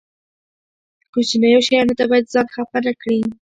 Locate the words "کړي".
3.01-3.19